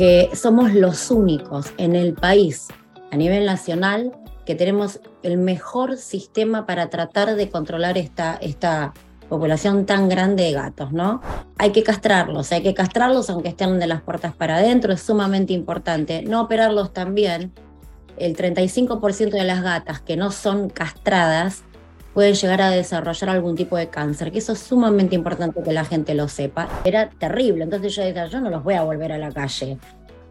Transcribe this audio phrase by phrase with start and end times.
[0.00, 2.68] que somos los únicos en el país
[3.10, 4.12] a nivel nacional
[4.46, 8.94] que tenemos el mejor sistema para tratar de controlar esta, esta
[9.28, 11.20] población tan grande de gatos, ¿no?
[11.58, 15.52] Hay que castrarlos, hay que castrarlos aunque estén de las puertas para adentro, es sumamente
[15.52, 16.22] importante.
[16.22, 17.52] No operarlos también.
[18.16, 21.64] El 35% de las gatas que no son castradas
[22.14, 25.84] pueden llegar a desarrollar algún tipo de cáncer, que eso es sumamente importante que la
[25.84, 26.68] gente lo sepa.
[26.84, 29.78] Era terrible, entonces yo decía, yo no los voy a volver a la calle.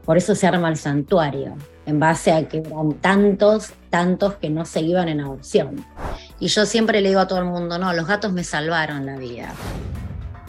[0.05, 4.65] Por eso se arma el santuario, en base a que eran tantos, tantos que no
[4.65, 5.85] se iban en adopción.
[6.39, 9.17] Y yo siempre le digo a todo el mundo, no, los gatos me salvaron la
[9.17, 9.53] vida.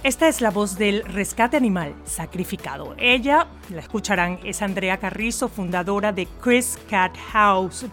[0.02, 2.95] Esta es la voz del rescate animal sacrificado.
[2.96, 7.84] Ella, la escucharán, es Andrea Carrizo, fundadora de Chris Cat House.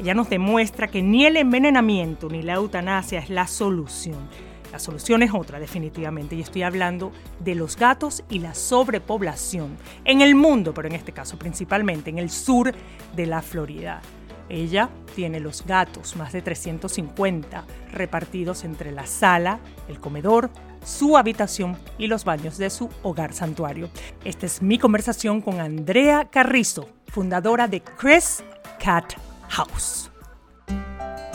[0.00, 4.28] Ella nos demuestra que ni el envenenamiento ni la eutanasia es la solución.
[4.72, 10.20] La solución es otra, definitivamente, y estoy hablando de los gatos y la sobrepoblación en
[10.20, 12.74] el mundo, pero en este caso principalmente en el sur
[13.14, 14.02] de la Florida.
[14.48, 20.50] Ella tiene los gatos, más de 350, repartidos entre la sala, el comedor,
[20.84, 23.88] su habitación y los baños de su hogar santuario.
[24.24, 28.42] Esta es mi conversación con Andrea Carrizo, fundadora de Chris
[28.82, 29.14] Cat
[29.48, 30.10] House.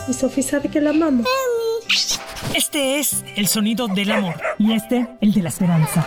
[0.08, 1.26] Y Sofía sabe que la amamos.
[2.54, 6.06] Este es el sonido del amor y este el de la esperanza.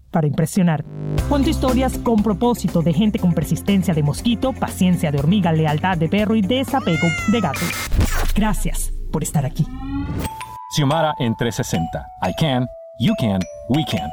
[0.11, 0.83] para impresionar.
[1.29, 6.09] Cuento historias con propósito de gente con persistencia de mosquito, paciencia de hormiga, lealtad de
[6.09, 7.61] perro y desapego de gato.
[8.35, 9.65] Gracias por estar aquí.
[10.75, 12.07] Xiomara en 360.
[12.21, 12.67] I can,
[12.99, 13.39] you can,
[13.69, 14.09] we can.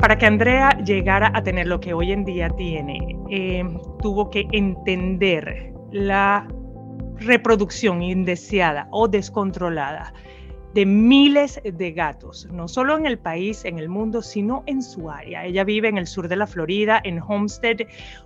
[0.00, 3.64] Para que Andrea llegara a tener lo que hoy en día tiene, eh,
[4.00, 6.46] tuvo que entender la
[7.20, 10.12] reproducción indeseada o descontrolada
[10.74, 15.10] de miles de gatos, no solo en el país, en el mundo, sino en su
[15.10, 15.44] área.
[15.44, 17.78] Ella vive en el sur de la Florida, en Homestead,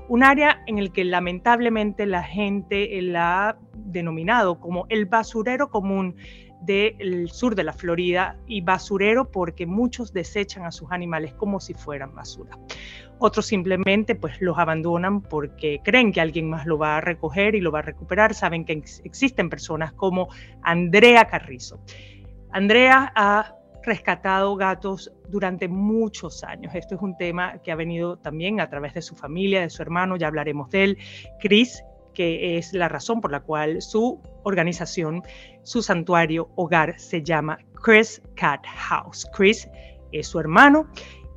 [0.08, 6.16] un área en el que lamentablemente la gente la ha denominado como el basurero común
[6.64, 11.74] del sur de la Florida y basurero porque muchos desechan a sus animales como si
[11.74, 12.58] fueran basura.
[13.18, 17.60] Otros simplemente pues los abandonan porque creen que alguien más lo va a recoger y
[17.60, 18.34] lo va a recuperar.
[18.34, 20.28] Saben que existen personas como
[20.62, 21.80] Andrea Carrizo.
[22.50, 26.74] Andrea ha rescatado gatos durante muchos años.
[26.74, 29.82] Esto es un tema que ha venido también a través de su familia, de su
[29.82, 30.98] hermano, ya hablaremos de él.
[31.40, 31.82] Chris,
[32.14, 35.22] que es la razón por la cual su organización,
[35.62, 39.26] su santuario hogar se llama Chris Cat House.
[39.34, 39.68] Chris
[40.12, 40.86] es su hermano.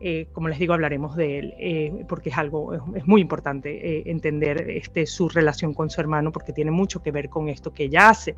[0.02, 4.04] Eh, como les digo, hablaremos de él, eh, porque es algo, es, muy importante eh,
[4.06, 7.86] entender este, su relación con su hermano, porque tiene mucho que ver con esto que
[7.86, 8.36] ella hace.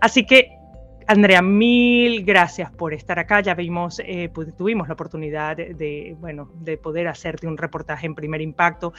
[0.00, 0.50] Así que,
[1.06, 3.40] Andrea, mil gracias por estar acá.
[3.40, 4.02] Ya vimos,
[4.34, 8.92] pues, tuvimos la oportunidad de, bueno, de poder hacerte un reportaje en primer impacto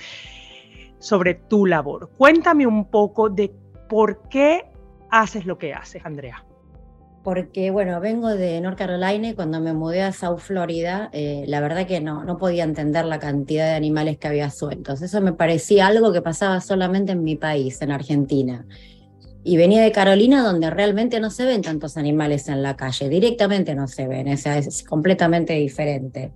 [1.00, 2.10] sobre tu labor.
[2.18, 3.52] Cuéntame un poco de
[3.88, 4.73] por qué
[5.14, 6.44] haces lo que haces, Andrea?
[7.24, 11.62] Porque, bueno, vengo de North Carolina y cuando me mudé a South Florida, eh, la
[11.62, 15.02] verdad que no, no podía entender la cantidad de animales que había sueltos.
[15.02, 18.66] Eso me parecía algo que pasaba solamente en mi país, en Argentina.
[19.46, 23.76] Y venía de Carolina, donde realmente no se ven tantos animales en la calle, directamente
[23.76, 26.32] no se ven, o sea, es completamente diferente.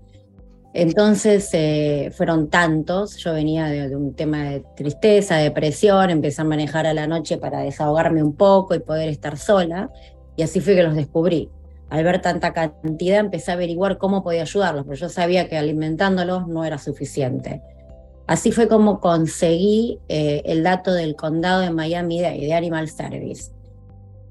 [0.80, 6.86] Entonces eh, fueron tantos, yo venía de, un tema de tristeza, depresión, empecé a manejar
[6.86, 9.90] a la noche para desahogarme un poco y poder estar sola,
[10.36, 11.50] y así fue que los descubrí.
[11.90, 16.48] Al ver tanta cantidad empecé a averiguar cómo podía ayudarlos, pero yo sabía que alimentándolos
[16.48, 17.64] no era suficiente.
[18.28, 23.52] Así fue como conseguí eh, el dato del condado de miami de Animal Service,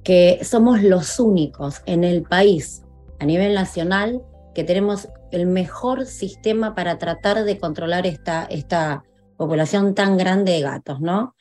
[0.05, 2.85] que somos los únicos en el país
[3.19, 4.23] a nivel nacional
[4.55, 9.05] que tenemos el mejor sistema para tratar de controlar esta, esta
[9.37, 11.37] población tan grande de gatos, ¿no?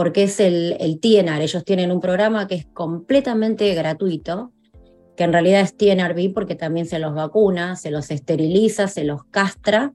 [0.00, 1.42] porque es el, el TNR.
[1.42, 4.50] Ellos tienen un programa que es completamente gratuito,
[5.14, 9.24] que en realidad es TNRB porque también se los vacuna, se los esteriliza, se los
[9.24, 9.92] castra,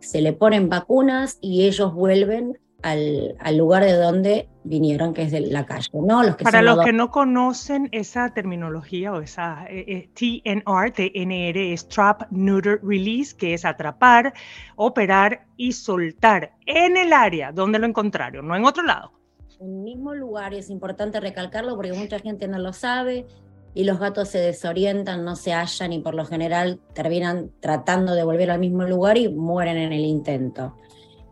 [0.00, 5.32] se le ponen vacunas y ellos vuelven al, al, lugar de donde vinieron, que es
[5.32, 6.22] de la calle, ¿no?
[6.22, 11.72] Los que Para los, que no conocen esa terminología o esa eh, eh TNR, TNR
[11.72, 14.32] es Trap, Neuter, Release, que es atrapar,
[14.76, 19.12] operar y soltar en el área donde lo encontraron, no en otro lado.
[19.60, 23.26] En el mismo lugar, y es importante recalcarlo porque mucha gente no lo sabe,
[23.74, 28.24] y los gatos se desorientan, no se hallan y por lo general terminan tratando de
[28.24, 30.74] volver al mismo lugar y mueren en el intento.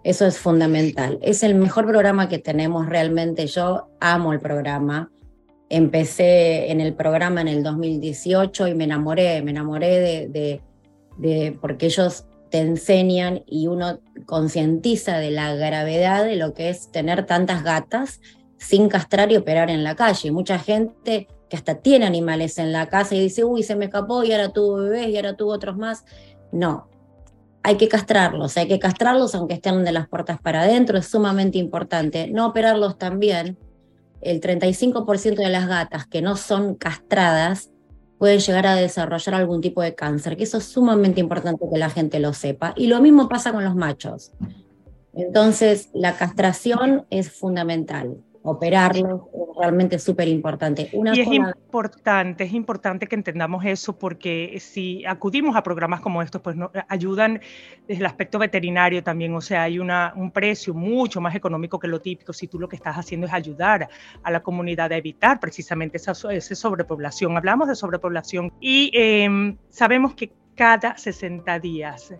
[0.06, 1.18] Eso es fundamental.
[1.20, 3.48] Es el mejor programa que tenemos realmente.
[3.48, 5.10] Yo amo el programa.
[5.68, 12.24] Empecé en el programa en el 2018 y me enamoré, me enamoré de, porque ellos
[12.52, 18.20] te enseñan y uno concientiza de la gravedad de lo que es tener tantas gatas
[18.58, 20.30] sin castrar y operar en la calle.
[20.30, 24.22] Mucha gente que hasta tiene animales en la casa y dice, uy, se me escapó
[24.22, 26.04] y ahora tuvo bebés y ahora tuvo otros más.
[26.52, 26.88] No,
[27.66, 31.58] hay que castrarlos, hay que castrarlos aunque estén de las puertas para adentro, es sumamente
[31.58, 32.28] importante.
[32.28, 33.58] No operarlos también.
[34.20, 37.72] El 35% de las gatas que no son castradas
[38.18, 41.90] pueden llegar a desarrollar algún tipo de cáncer, que eso es sumamente importante que la
[41.90, 42.72] gente lo sepa.
[42.76, 44.30] Y lo mismo pasa con los machos.
[45.12, 48.16] Entonces, la castración es fundamental
[48.46, 50.90] operarlo es realmente súper importante.
[50.92, 56.42] y es importante, es importante que entendamos eso porque si acudimos a programas como estos,
[56.42, 57.40] pues nos ayudan
[57.88, 61.88] desde el aspecto veterinario también, o sea, hay una, un precio mucho más económico que
[61.88, 63.88] lo típico si tú lo que estás haciendo es ayudar
[64.22, 67.36] a la comunidad a evitar precisamente esa, esa sobrepoblación.
[67.36, 72.14] Hablamos de sobrepoblación y em, sabemos que cada 60 días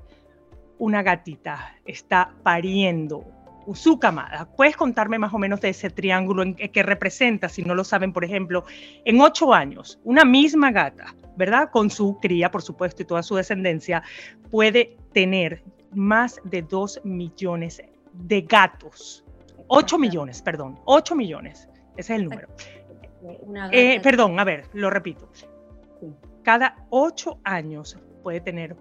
[0.79, 3.36] una gatita está pariendo
[3.75, 4.49] su camada.
[4.57, 8.13] ¿Puedes contarme más o menos de ese triángulo en, que representa, si no lo saben,
[8.13, 8.65] por ejemplo,
[9.05, 11.71] en ocho años, una misma gata, ¿verdad?
[11.71, 14.03] Con su cría, por supuesto, y toda su descendencia,
[14.51, 17.83] puede tener más de dos millones
[18.13, 19.25] de gatos.
[19.69, 21.69] Ocho millones, perdón, ocho millones.
[21.97, 22.49] Ese es el número.
[23.73, 25.29] Eh, perdón, a ver, lo repito.
[26.43, 28.77] Cada ocho años puede tener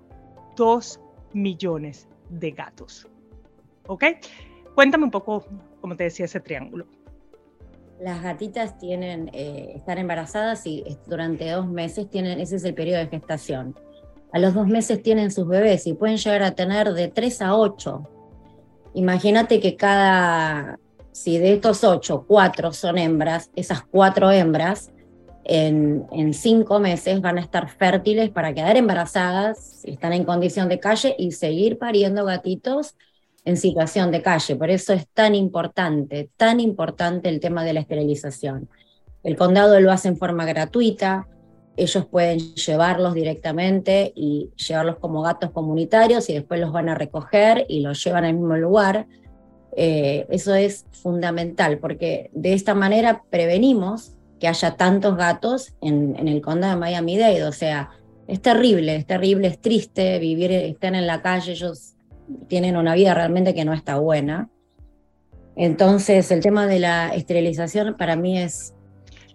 [0.56, 1.00] dos
[1.34, 3.08] millones de gatos.
[3.88, 4.04] ¿Ok?
[4.76, 5.46] Cuéntame un poco,
[5.80, 6.86] como te decía, ese triángulo.
[8.02, 13.00] Las gatitas tienen, eh, están embarazadas y durante dos meses tienen, ese es el periodo
[13.00, 13.74] de gestación.
[14.34, 17.56] A los dos meses tienen sus bebés y pueden llegar a tener de tres a
[17.56, 18.10] ocho.
[18.94, 20.78] Imagínate que cada,
[21.14, 24.92] si de estos ocho, cuatro son hembras, esas cuatro hembras
[25.46, 30.68] en, en, cinco meses van a estar fértiles para quedar embarazadas, si están en condición
[30.68, 32.96] de calle, y seguir pariendo gatitos
[33.46, 34.56] en situación de calle.
[34.56, 38.68] Por eso es tan importante, tan importante el tema de la esterilización.
[39.24, 41.28] El condado lo hace en forma gratuita,
[41.78, 47.66] ellos pueden llevarlos directamente y llevarlos como gatos comunitarios y después los van a recoger
[47.68, 49.08] y los llevan al mismo lugar.
[49.76, 56.30] Eh, eso es fundamental porque de esta manera prevenimos que haya tantos gatos en, en
[56.30, 57.44] el condado de Miami-Dade.
[57.44, 57.90] O sea,
[58.28, 61.95] es terrible, es terrible, es triste vivir, están en la calle, ellos
[62.48, 64.50] tienen una vida realmente que no está buena.
[65.56, 68.74] Entonces, el tema de la esterilización para mí es...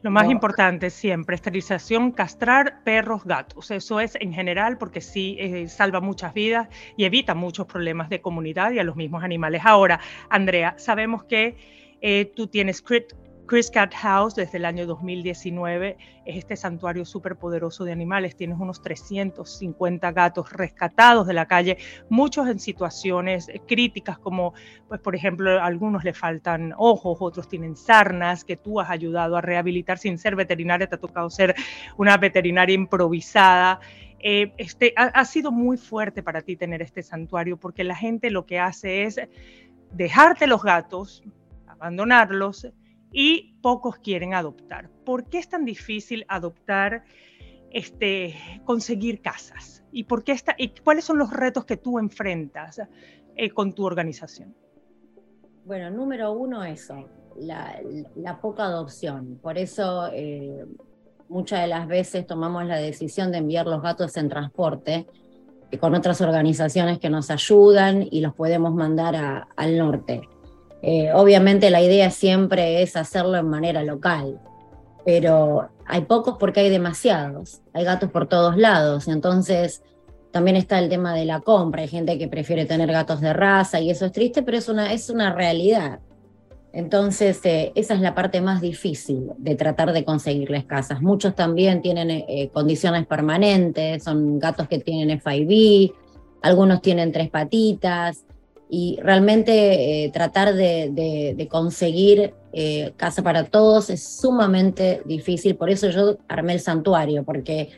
[0.03, 3.71] Lo más importante siempre, esterilización, castrar perros, gatos.
[3.71, 8.23] Eso es en general porque sí eh, salva muchas vidas y evita muchos problemas de
[8.23, 9.61] comunidad y a los mismos animales.
[9.63, 11.57] Ahora, Andrea, sabemos que
[12.01, 13.13] eh, tú tienes CRIT
[13.51, 18.37] Chris Cat House desde el año 2019 es este santuario súper poderoso de animales.
[18.37, 21.77] Tienes unos 350 gatos rescatados de la calle,
[22.09, 24.55] muchos en situaciones críticas como,
[24.87, 29.37] pues por ejemplo, a algunos le faltan ojos, otros tienen sarnas que tú has ayudado
[29.37, 31.57] a rehabilitar sin ser veterinaria, te ha tocado ser
[31.97, 33.81] una veterinaria improvisada.
[34.21, 38.47] Eh, este, ha sido muy fuerte para ti tener este santuario porque la gente lo
[38.47, 39.21] que hace es
[39.91, 41.25] dejarte los gatos,
[41.67, 42.73] abandonarlos,
[43.13, 44.91] y pocos quieren adoptar.
[45.05, 47.05] ¿Por qué es tan difícil adoptar,
[47.71, 49.85] este, conseguir casas?
[49.93, 52.81] ¿Y, está, y cuáles son los retos que tú enfrentas
[53.37, 54.55] eh, con tu organización?
[55.65, 59.39] Bueno, número uno, eso, la, poca adopción.
[59.43, 60.65] Por eso eh,
[61.29, 65.07] muchas de las veces tomamos la decisión de enviar los gatos en transporte
[65.79, 70.23] con otras organizaciones que nos ayudan y los podemos mandar al norte.
[70.83, 74.41] Eh, obviamente la idea siempre es hacerlo en manera local,
[75.05, 79.83] pero hay pocos porque hay demasiados, hay gatos por todos lados, entonces
[80.31, 83.81] también está el tema de la compra, hay gente que prefiere tener gatos de raza
[83.81, 86.01] y eso es triste, pero es una, es una realidad.
[86.73, 91.03] Entonces, eh, esa es la parte más difícil de tratar de conseguirles casas.
[91.03, 95.93] Muchos también tienen eh, condiciones permanentes, son gatos que tienen FIV,
[96.43, 98.25] algunos tienen tres patitas,
[98.71, 102.35] y realmente eh, tratar de, conseguir
[102.97, 105.57] casa para todos es sumamente difícil.
[105.57, 107.69] Por eso yo armé el santuario, porque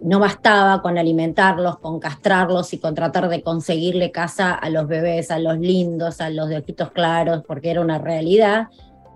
[0.00, 5.30] no bastaba con alimentarlos, con castrarlos y con tratar de conseguirle casa a los bebés,
[5.30, 8.68] a los lindos, a los de ojitos claros, porque era una realidad,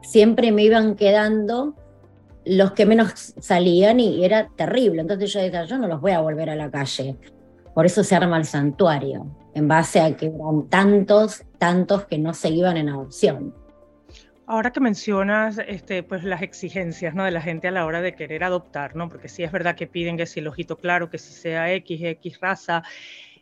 [0.02, 1.74] siempre me iban quedando
[2.44, 5.02] los que menos salían y era terrible.
[5.02, 7.16] Entonces yo decía, yo no los voy a volver a la calle.
[7.78, 12.34] Por eso se arma el santuario, en base a que eran tantos, tantos que no
[12.34, 13.54] se iban en adopción.
[14.48, 17.22] Ahora que mencionas este, pues las exigencias ¿no?
[17.22, 19.08] de la gente a la hora de querer adoptar, ¿no?
[19.08, 22.00] porque sí es verdad que piden que si el ojito claro, que si sea X,
[22.02, 22.82] X raza,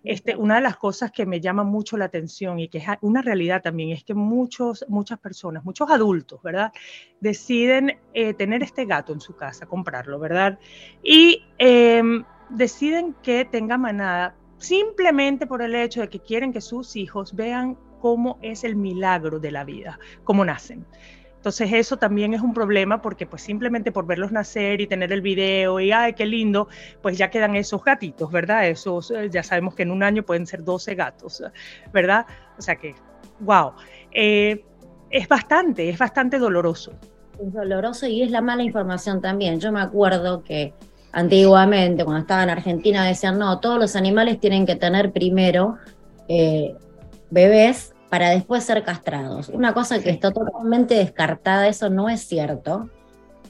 [0.04, 3.22] este, una de las cosas que me llama mucho la atención y que es una
[3.22, 6.72] realidad también es que muchos, muchas personas, muchos adultos, ¿verdad?
[7.20, 10.58] Deciden eh, tener este gato en su casa, comprarlo, ¿verdad?
[11.02, 16.96] Y em, deciden que tenga manada simplemente por el hecho de que quieren que sus
[16.96, 20.86] hijos vean cómo es el milagro de la vida, cómo nacen.
[21.46, 25.20] Entonces eso también es un problema porque pues simplemente por verlos nacer y tener el
[25.20, 26.66] video y ay, qué lindo,
[27.02, 28.66] pues ya quedan esos gatitos, ¿verdad?
[28.66, 31.44] Esos, eh, ya sabemos que en un año pueden ser 12 gatos,
[31.92, 32.26] ¿verdad?
[32.58, 32.96] O sea que,
[33.38, 33.74] wow,
[34.10, 34.64] eh,
[35.10, 36.98] es bastante, es bastante doloroso.
[37.38, 39.60] Es doloroso y es la mala información también.
[39.60, 40.74] Yo me acuerdo que
[41.12, 45.76] antiguamente, cuando estaba en Argentina, decían, no, todos los animales tienen que tener primero
[46.28, 46.74] eh,
[47.30, 49.48] bebés para después ser castrados.
[49.48, 52.88] Una cosa que está totalmente descartada, eso no es cierto.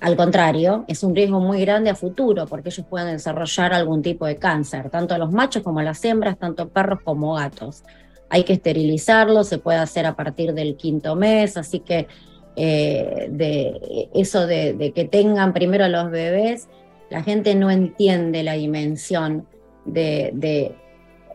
[0.01, 4.27] Al contrario, es un riesgo muy grande a futuro porque ellos pueden desarrollar algún tipo
[4.27, 7.83] de cáncer, tanto los machos como las hembras, tanto perros como gatos.
[8.29, 12.09] Hay que esterilizarlos, se puede hacer a partir del quinto mes, así que
[12.57, 16.69] eh, de eso de, de, que tengan primero a los bebés,
[17.11, 19.47] la gente no entiende la dimensión
[19.85, 20.75] de, de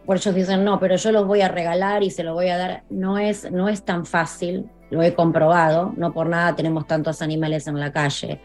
[0.06, 2.58] por ellos dicen, no, pero yo los voy a regalar y se los voy a
[2.58, 2.84] dar.
[2.90, 7.68] No es, no es tan fácil, lo he comprobado, no por nada tenemos tantos animales
[7.68, 8.42] en la calle.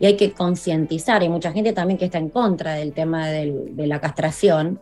[0.00, 3.86] Y hay que concientizar, hay mucha gente también que está en contra del tema de
[3.86, 4.80] la castración.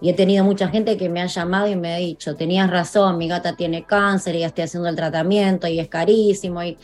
[0.00, 3.16] Y he tenido mucha gente que me ha llamado y me ha dicho, tenías razón,
[3.16, 6.62] mi gata tiene cáncer y ya estoy haciendo el tratamiento y es carísimo.
[6.62, 6.76] Y,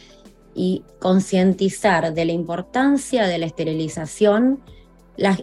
[0.55, 4.61] y concientizar de la importancia de la esterilización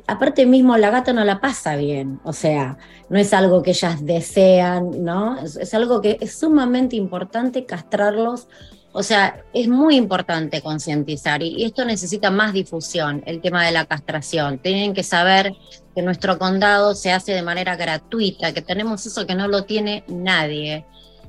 [0.08, 2.78] aparte mismo la gata no la pasa bien, o sea,
[3.10, 5.38] no es algo que ellas desean, ¿no?
[5.39, 8.48] Es, algo que es sumamente importante castrarlos,
[8.92, 13.86] o sea, es muy importante concientizar y, esto necesita más difusión, el tema de la
[13.86, 14.58] castración.
[14.58, 15.54] Tienen que saber
[15.94, 20.04] que nuestro condado se hace de manera gratuita, que tenemos eso que no lo tiene
[20.08, 20.86] nadie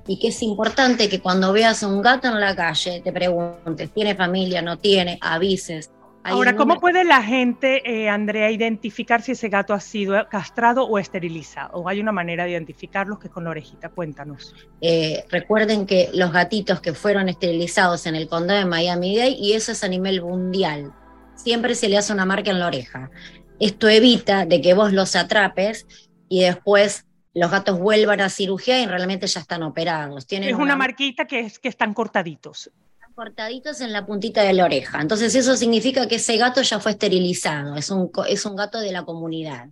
[0.06, 3.92] y que es importante que cuando veas a un gato en la calle te preguntes,
[3.92, 4.62] ¿tiene familia?
[4.62, 5.18] ¿No tiene?
[5.20, 5.90] Avises
[6.22, 10.98] Ahora, ¿cómo puede la gente, eh, Andrea, identificar si ese gato ha sido castrado o
[10.98, 11.78] esterilizado?
[11.78, 13.88] ¿O hay una manera de identificarlos que es con la orejita?
[13.88, 14.54] Cuéntanos.
[14.82, 19.72] Eh, recuerden que los gatitos que fueron esterilizados en el condado de Miami-Dade, y eso
[19.72, 20.92] es a nivel mundial,
[21.36, 23.10] siempre se le hace una marca en la oreja.
[23.58, 25.86] Esto evita de que vos los atrapes
[26.28, 30.26] y después los gatos vuelvan a cirugía y realmente ya están operados.
[30.26, 32.70] Tienen es una, marquita que es que están cortaditos
[33.14, 34.98] cortaditos en la puntita de la oreja.
[34.98, 38.92] Entonces eso significa que ese gato ya fue esterilizado, es un, es un gato de
[38.92, 39.68] la comunidad.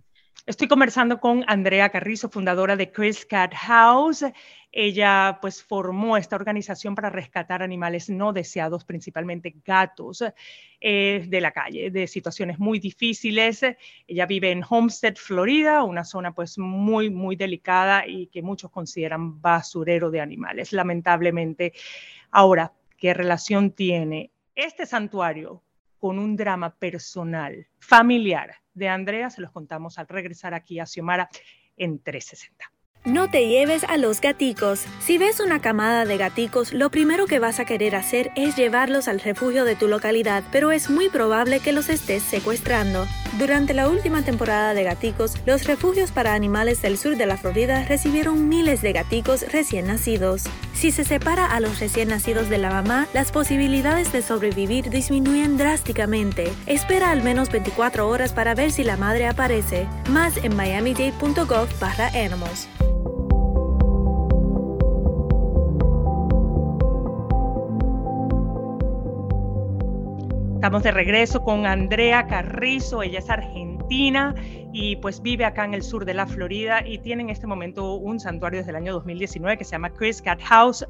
[0.49, 4.25] Estoy conversando con Andrea Carrizo, fundadora de Chris Cat House.
[4.71, 10.23] Ella pues formó esta organización para rescatar animales no deseados, principalmente gatos
[10.81, 13.61] eh, de la calle, de situaciones muy difíciles.
[14.07, 19.39] Ella vive en Homestead, Florida, una zona pues muy, muy delicada y que muchos consideran
[19.39, 21.73] basurero de animales, lamentablemente.
[22.31, 25.61] Ahora, qué relación tiene este santuario
[25.99, 31.29] con un drama personal, familiar de Andrea, se los contamos al regresar aquí a Xiomara
[31.77, 32.71] en 360.
[33.05, 34.81] No te lleves a los gaticos.
[34.99, 39.07] Si ves una camada de gaticos, lo primero que vas a querer hacer es llevarlos
[39.07, 43.07] al refugio de tu localidad, pero es muy probable que los estés secuestrando.
[43.37, 47.85] Durante la última temporada de gaticos, los refugios para animales del sur de la Florida
[47.85, 50.43] recibieron miles de gaticos recién nacidos.
[50.73, 55.57] Si se separa a los recién nacidos de la mamá, las posibilidades de sobrevivir disminuyen
[55.57, 56.51] drásticamente.
[56.67, 59.87] Espera al menos 24 horas para ver si la madre aparece.
[60.09, 61.69] Más en miamidade.gov
[62.13, 62.67] animals.
[70.59, 74.35] Estamos de regreso con Andrea Carrizo, ella es argentina
[74.73, 77.93] y pues vive acá en el sur de la Florida y tiene en este momento
[77.93, 80.85] un santuario desde el año 2019 que se llama Chris Cat House.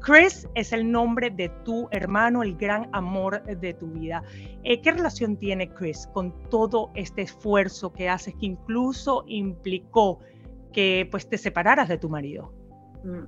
[0.00, 4.22] Chris es el nombre de tu hermano, el gran amor de tu vida.
[4.62, 10.18] Eh, ¿Qué relación tiene Chris con todo este esfuerzo que haces que incluso implicó
[10.70, 12.52] que pues te separaras de tu marido?
[13.02, 13.24] Mm.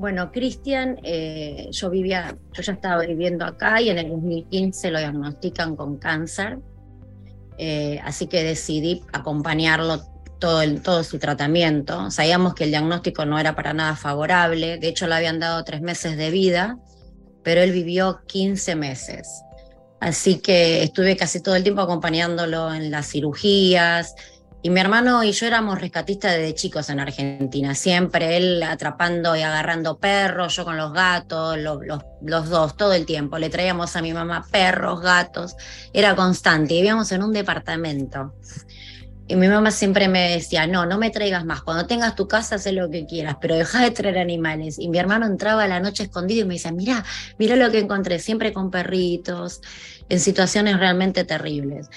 [0.00, 4.98] Bueno, Cristian, eh, yo vivía, yo ya estaba viviendo acá y en el 2015 lo
[4.98, 6.58] diagnostican con cáncer,
[7.58, 10.00] eh, así que decidí acompañarlo
[10.38, 12.10] todo, todo su tratamiento.
[12.10, 15.82] Sabíamos que el diagnóstico no era para nada favorable, de hecho le habían dado tres
[15.82, 16.78] meses de vida,
[17.42, 19.42] pero él vivió 15 meses.
[20.00, 24.14] Así que estuve casi todo el tiempo acompañándolo en las cirugías,
[24.62, 29.40] y mi hermano y yo éramos rescatistas desde chicos en Argentina, siempre él atrapando y
[29.40, 33.38] agarrando perros, yo con los gatos, los, dos, todo el tiempo.
[33.38, 35.56] Le traíamos a mi mamá perros, gatos,
[35.94, 38.34] era constante, vivíamos en un departamento.
[39.26, 42.56] Y mi mamá siempre me decía, no, no me traigas más, cuando tengas tu casa
[42.56, 44.78] haz lo que quieras, pero deja de traer animales.
[44.78, 47.04] Y mi hermano entraba a la noche escondido y me decía, mira,
[47.38, 49.62] mira lo que encontré, siempre con perritos,
[50.08, 51.88] en situaciones realmente terribles.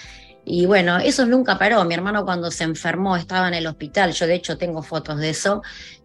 [0.45, 1.83] Y bueno, eso nunca paró.
[1.85, 5.29] Mi hermano cuando se enfermó estaba en el hospital, yo de hecho tengo fotos de
[5.29, 5.61] eso,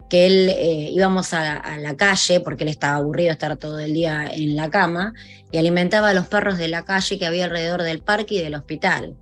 [0.09, 4.27] que él eh, íbamos a, la calle porque él estaba aburrido estar todo el día
[4.31, 5.13] en la cama
[5.51, 8.55] y alimentaba a los perros de la calle que había alrededor del parque y del
[8.55, 9.15] hospital.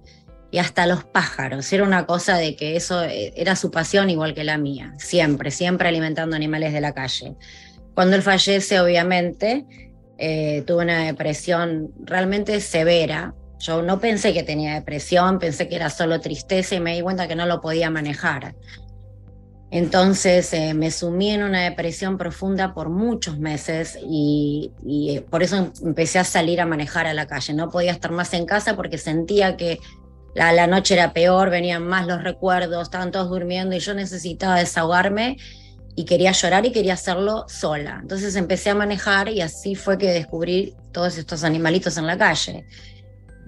[0.50, 1.72] Y hasta los pájaros.
[1.74, 4.94] Era una cosa de que eso eh, era su pasión igual que la mía.
[4.98, 7.36] Siempre, siempre alimentando animales de la calle.
[7.94, 9.66] Cuando él fallece, obviamente,
[10.18, 15.90] eh, tuvo una depresión realmente severa yo no pensé que tenía depresión, pensé que era
[15.90, 18.56] solo tristeza y me di cuenta que no lo podía manejar.
[19.70, 24.72] Entonces eh, me sumí en una depresión profunda por muchos meses y,
[25.10, 27.54] eh, por eso empecé a salir a manejar a la calle.
[27.54, 29.80] No podía estar más en casa porque sentía que
[30.36, 34.58] la, la noche era peor, venían más los recuerdos, estaban todos durmiendo y yo necesitaba
[34.58, 35.38] desahogarme
[35.96, 37.98] y quería llorar y quería hacerlo sola.
[38.02, 42.66] Entonces empecé a manejar y así fue que descubrí todos estos animalitos en la calle.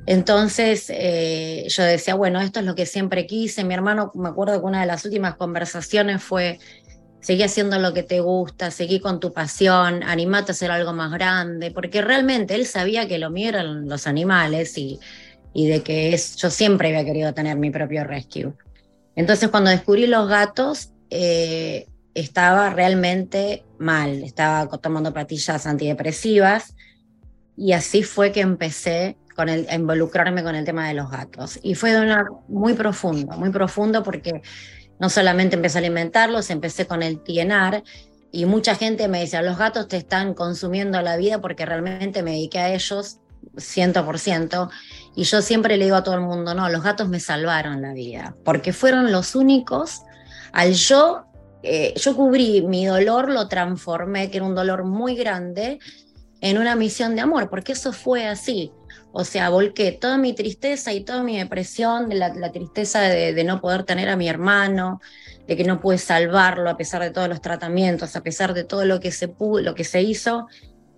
[0.06, 3.64] Entonces eh, yo decía, bueno, esto es lo que siempre quise.
[3.64, 6.60] Mi hermano, me acuerdo que una de las últimas conversaciones fue,
[7.22, 11.12] seguí haciendo lo que te gusta, seguí con tu pasión, animate a hacer algo más
[11.12, 15.00] grande, porque realmente él sabía que lo mío eran los animales y,
[15.54, 18.54] y de que es, yo siempre había querido tener mi propio rescue.
[19.16, 26.76] Entonces cuando descubrí los gatos, eh, estaba realmente mal, estaba tomando patillas antidepresivas
[27.56, 31.60] y así fue que empecé con el, involucrarme con el tema de los gatos.
[31.64, 34.42] Y fue de una, muy profundo, muy profundo porque
[35.00, 37.82] no solamente empecé a alimentarlos, empecé con el tienar
[38.34, 42.32] y mucha gente me decía, los gatos te están consumiendo la vida porque realmente me
[42.32, 43.20] dediqué a ellos
[43.56, 44.70] 100%.
[45.16, 47.94] Y yo siempre le digo a todo el mundo, no, los gatos me salvaron la
[47.94, 50.02] vida, porque fueron los únicos,
[50.52, 51.28] al yo,
[51.64, 55.80] eh, yo cubrí mi dolor, lo transformé, que era un dolor muy grande,
[56.42, 58.74] en una misión de amor, porque eso fue así.
[59.12, 63.60] O sea, volqué toda mi tristeza y toda mi depresión, de la, tristeza de, no
[63.60, 65.02] poder tener a mi hermano,
[65.48, 68.86] de que no pude salvarlo a pesar de todos los tratamientos, a pesar de todo
[68.86, 70.48] lo que se pudo, lo que se hizo,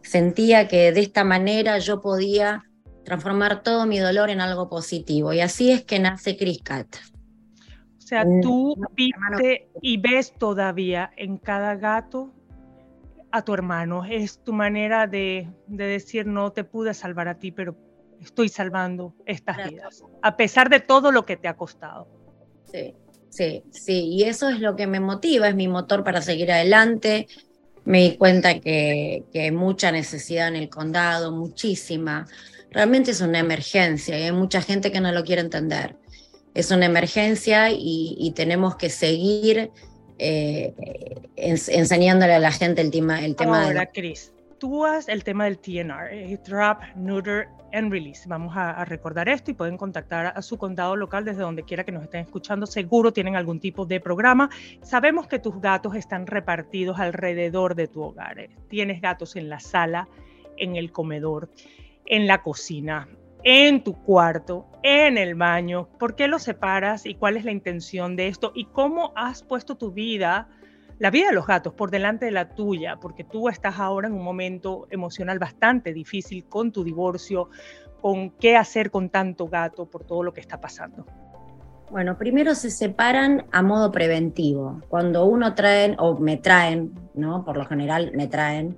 [0.03, 2.65] sentía que de esta manera yo podía
[3.05, 5.31] transformar todo mi dolor en algo positivo.
[5.31, 6.87] Y así es que nace Chris Cat.
[7.97, 12.33] O sea, tú viste y ves todavía en cada gato
[13.31, 14.03] a tu hermano.
[14.03, 17.77] Es tu manera de, de decir, no te pude salvar a ti, pero
[18.21, 22.07] estoy salvando estas vidas, a pesar de todo lo que te ha costado.
[22.71, 22.93] Sí,
[23.29, 27.27] sí, sí, y eso es lo que me motiva, es mi motor para seguir adelante.
[27.83, 32.27] Me di cuenta que, que hay mucha necesidad en el condado, muchísima.
[32.69, 35.97] Realmente es una emergencia y hay mucha gente que no lo quiere entender.
[36.53, 39.71] Es una emergencia y, tenemos que seguir
[40.17, 40.73] eh,
[41.35, 46.11] enseñándole a la gente el tema, el tema Ahora, Cris, actúas el tema del TNR,
[46.11, 48.29] eh, Trap, Neuter and Release.
[48.29, 51.91] Vamos a, recordar esto y pueden contactar a su condado local desde donde quiera que
[51.91, 52.67] nos estén escuchando.
[52.67, 54.51] Seguro tienen algún tipo de programa.
[54.83, 58.37] Sabemos que tus gatos están repartidos alrededor de tu hogar.
[58.37, 58.51] Eh.
[58.69, 60.07] Tienes gatos en la sala,
[60.57, 61.49] en el comedor,
[62.05, 63.07] en la cocina,
[63.43, 65.89] en tu cuarto, en el baño.
[65.97, 68.51] ¿Por qué los separas y cuál es la intención de esto?
[68.53, 70.49] ¿Y cómo has puesto tu vida?
[71.01, 74.13] La vida de los gatos por delante de la tuya, porque tú estás ahora en
[74.13, 77.49] un momento emocional bastante difícil con tu divorcio,
[78.01, 81.07] con qué hacer con tanto gato por todo lo que está pasando.
[81.89, 84.79] Bueno, primero se separan a modo preventivo.
[84.89, 87.43] Cuando uno traen, o me traen, ¿no?
[87.43, 88.77] Por lo general me traen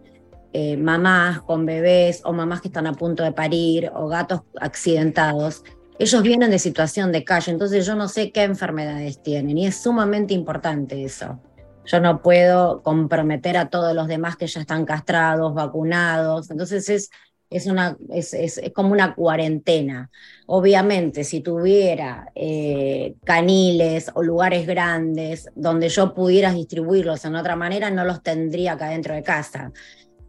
[0.53, 5.65] eh, mamás con bebés o mamás que están a punto de parir o gatos accidentados.
[5.99, 9.75] ellos vienen de situación de calle, entonces yo no sé qué enfermedades tienen y es
[9.75, 11.41] sumamente importante eso.
[11.85, 17.09] Yo no puedo comprometer a todos los demás que ya están castrados, vacunados, entonces es,
[17.49, 20.09] es, una, es, es, como una cuarentena.
[20.47, 27.89] Obviamente, si tuviera eh, caniles o lugares grandes donde yo pudiera distribuirlos en otra manera,
[27.89, 29.71] no los tendría acá dentro de casa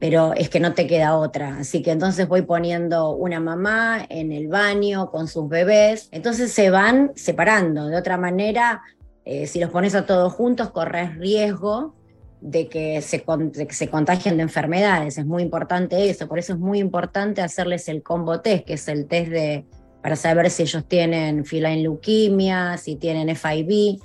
[0.04, 1.56] pero es que no te queda otra.
[1.60, 6.10] Así que entonces voy poniendo una mamá en el baño con sus bebés.
[6.12, 7.86] Entonces se van separando.
[7.86, 8.82] De otra manera,
[9.24, 11.94] eh, si los pones a todos juntos, corres riesgo
[12.40, 13.24] de que, se,
[13.70, 15.18] se contagien de enfermedades.
[15.18, 16.28] Es muy importante eso.
[16.28, 19.64] Por eso es muy importante hacerles el combo test, que es el test de,
[20.02, 23.98] para saber si ellos tienen feline leuquimia, si tienen FIV.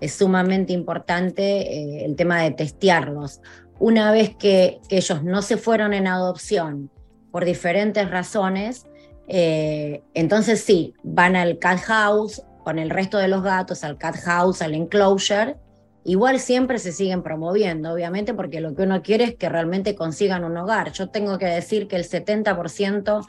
[0.00, 3.40] Es sumamente importante eh, el tema de testearlos
[3.80, 6.90] una vez que, ellos no se fueron en adopción
[7.32, 8.86] por diferentes razones,
[9.26, 14.16] eh, entonces sí, van al cat house con el resto de los gatos, al cat
[14.16, 15.56] house, al enclosure.
[16.04, 20.44] Igual siempre se siguen promoviendo, obviamente, porque lo que uno quiere es que realmente consigan
[20.44, 20.92] un hogar.
[20.92, 23.26] Yo tengo que decir que el 70%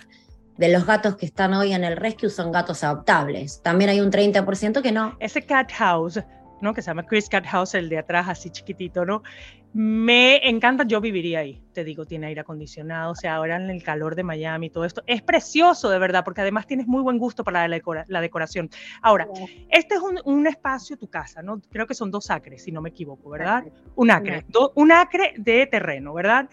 [0.58, 3.62] de los gatos que están hoy en el rescue son gatos adoptables.
[3.62, 5.18] También hay un 30% que no.
[5.20, 6.20] Ese cat house,
[6.62, 6.74] ¿no?
[6.74, 9.24] Que se llama Chris Cat House, el de atrás, así chiquitito, ¿no?
[9.74, 13.82] Me encanta, yo viviría ahí, te digo, tiene aire acondicionado, o sea, ahora en el
[13.82, 15.02] calor de Miami, todo esto.
[15.08, 18.70] Es precioso, de verdad, porque además tienes muy buen gusto para la, decoración.
[19.02, 19.30] Ahora,
[19.70, 21.62] este es un, espacio, tu casa, ¿no?
[21.70, 23.64] Creo que son dos acres, si no me equivoco, ¿verdad?
[23.96, 24.46] Un acre,
[24.76, 26.50] un acre de terreno, ¿verdad?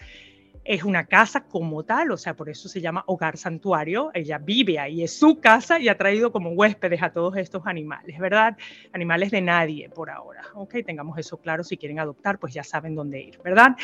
[0.68, 4.10] Es una casa como tal, o sea, por eso se llama hogar santuario.
[4.12, 8.18] Ella vive ahí, es su casa y ha traído como huéspedes a todos estos animales,
[8.18, 8.54] ¿verdad?
[8.92, 10.74] Animales de nadie por ahora, ¿ok?
[10.84, 13.76] Tengamos eso claro, si quieren adoptar, pues ya saben dónde ir, ¿verdad?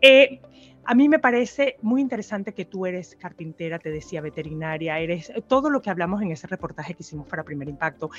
[0.00, 0.40] Eh,
[0.84, 5.70] a mí me parece muy interesante que tú eres carpintera, te decía veterinaria, eres todo
[5.70, 8.10] lo que hablamos en ese reportaje que hicimos para Primer Impacto.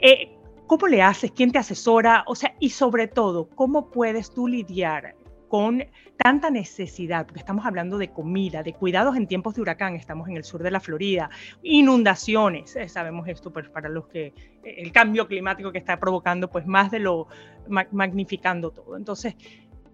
[0.00, 0.36] Eh,
[0.66, 1.30] ¿Cómo le haces?
[1.30, 2.24] ¿Quién te asesora?
[2.26, 5.14] O sea, y sobre todo, ¿cómo puedes tú lidiar
[5.54, 5.84] con
[6.16, 10.36] tanta necesidad, porque estamos hablando de comida, de cuidados en tiempos de huracán, estamos en
[10.36, 11.30] el sur de la Florida,
[11.62, 16.50] inundaciones, eh, sabemos esto pues para los que eh, el cambio climático que está provocando
[16.50, 17.28] pues más de lo
[17.68, 18.96] magnificando todo.
[18.96, 19.36] Entonces,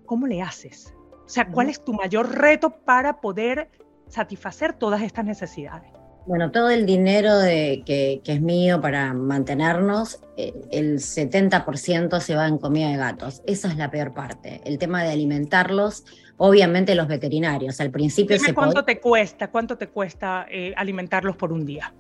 [0.07, 0.95] ¿cómo le haces?
[1.27, 3.69] O sea, ¿cuál es tu mayor reto para poder
[4.07, 5.93] satisfacer todas estas necesidades?
[6.27, 12.47] Bueno, todo el dinero de, que, es mío para mantenernos, eh, el 70% se va
[12.47, 13.43] en comida de gatos.
[13.47, 14.61] Esa es la peor parte.
[14.65, 16.05] El tema de alimentarlos,
[16.37, 17.81] obviamente los veterinarios.
[17.81, 21.95] Al principio Dime cuánto te cuesta, cuánto te cuesta eh, alimentarlos por un día.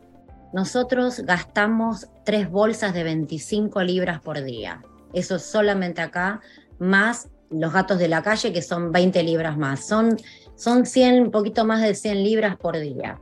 [0.53, 4.83] Nosotros gastamos tres bolsas de 25 libras por día.
[5.15, 6.41] Eso es solamente acá,
[6.79, 9.87] más los gatos de la calle, que son 20 libras más.
[9.87, 10.17] Son,
[10.57, 13.19] son 100, un poquito más de 100 libras por día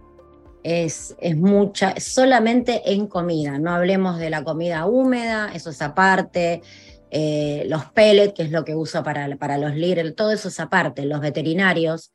[0.63, 6.63] es, mucha, solamente en comida, no hablemos de la comida húmeda, eso es aparte,
[7.11, 10.61] eh, los pellets, que es lo que uso para, para los Little, todo eso es
[10.61, 12.13] aparte, los veterinarios.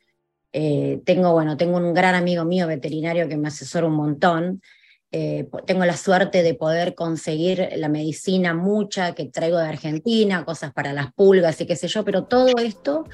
[0.51, 4.61] Eh, tengo, bueno, tengo un gran amigo mío veterinario que me asesora un montón.
[5.11, 10.73] Eh, tengo la suerte de poder conseguir la medicina mucha que traigo de Argentina, cosas
[10.73, 13.05] para las pulgas y qué sé yo, pero todo esto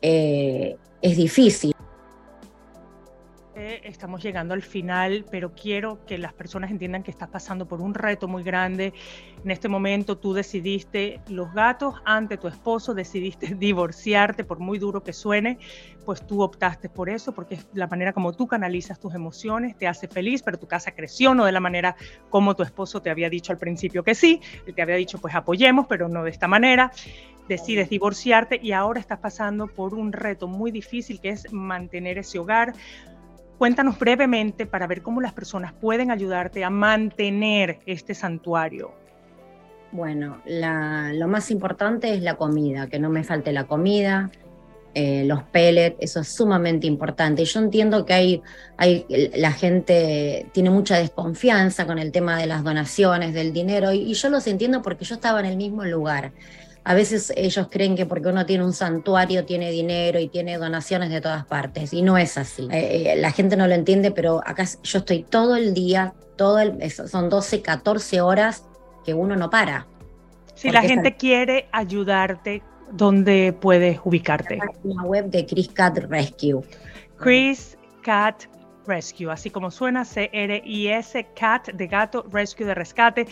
[0.00, 1.73] es difícil
[3.84, 7.94] estamos llegando al final, pero quiero que las personas entiendan que estás pasando por un
[7.94, 8.92] reto muy grande.
[9.44, 15.02] En este momento tú decidiste los gatos ante tu esposo, decidiste divorciarte, por muy duro
[15.02, 15.58] que suene,
[16.04, 19.86] pues tú optaste por eso, porque es la manera como tú canalizas tus emociones, te
[19.86, 21.96] hace feliz, pero tu casa creció, no de la manera
[22.30, 25.34] como tu esposo te había dicho al principio que sí, él te había dicho pues
[25.34, 26.90] apoyemos, pero no de esta manera
[27.48, 32.38] decides divorciarte y ahora estás pasando por un reto muy difícil que es mantener ese
[32.38, 32.74] hogar,
[33.58, 38.92] Cuéntanos brevemente para ver cómo las personas pueden ayudarte a mantener este santuario.
[39.92, 44.30] Bueno, lo más importante es la comida, que no me falte la comida,
[44.92, 47.42] eh, los pellets, eso es sumamente importante.
[47.42, 48.42] Y yo entiendo que hay,
[48.76, 54.02] hay, la gente tiene mucha desconfianza con el tema de las donaciones, del dinero, y,
[54.02, 56.32] y yo los entiendo porque yo estaba en el mismo lugar.
[56.86, 61.08] A veces ellos creen que porque uno tiene un santuario tiene dinero y tiene donaciones
[61.08, 62.68] de todas partes y no es así.
[62.70, 66.58] Eh, eh, la gente no lo entiende, pero acá yo estoy todo el día, todo
[66.60, 68.64] el, son 12, 14 horas
[69.02, 69.86] que uno no para.
[70.54, 74.58] Si la gente quiere ayudarte, ¿dónde puedes ubicarte?
[74.84, 76.60] La web de Chris Cat Rescue.
[77.16, 78.44] Chris Cat
[78.86, 83.26] Rescue, así como suena C-R-I-S, Cat de gato, Rescue de rescate.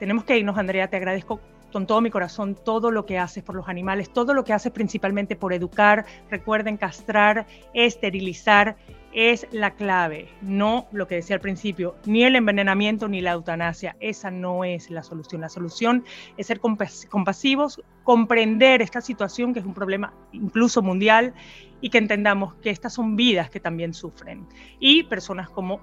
[0.00, 1.40] Tenemos que irnos, Andrea, te agradezco
[1.72, 4.72] con todo mi corazón todo lo que haces por los animales, todo lo que haces
[4.72, 6.06] principalmente por educar.
[6.30, 8.76] Recuerden castrar, esterilizar
[9.12, 13.96] es la clave, no lo que decía al principio, ni el envenenamiento ni la eutanasia.
[14.00, 15.40] Esa no es la solución.
[15.40, 16.04] La solución
[16.36, 21.34] es ser compasivos, comprender esta situación que es un problema incluso mundial
[21.80, 24.46] y que entendamos que estas son vidas que también sufren.
[24.78, 25.80] Y personas como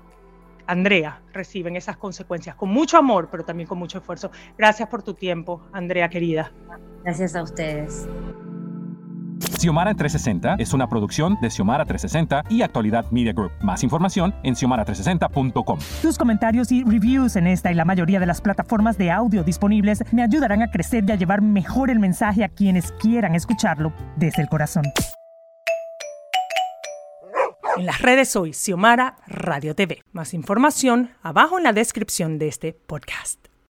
[0.67, 4.31] Andrea reciben esas consecuencias con mucho amor, pero también con mucho esfuerzo.
[4.57, 6.51] Gracias por tu tiempo, Andrea querida.
[7.03, 8.07] Gracias a ustedes.
[9.59, 13.51] Xiomara 360 es una producción de Xiomara 360 y Actualidad Media Group.
[13.61, 15.79] Más información en xiomara360.com.
[16.01, 20.03] Tus comentarios y reviews en esta y la mayoría de las plataformas de audio disponibles
[20.11, 24.41] me ayudarán a crecer y a llevar mejor el mensaje a quienes quieran escucharlo desde
[24.41, 24.85] el corazón.
[27.77, 30.03] En las redes soy Xiomara Radio TV.
[30.13, 33.54] Más información abajo en la descripción de este podcast.